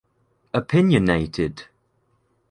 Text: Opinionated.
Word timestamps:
Opinionated. 0.55 1.67